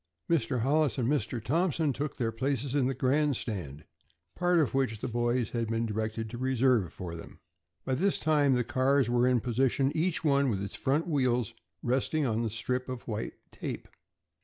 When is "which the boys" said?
4.73-5.51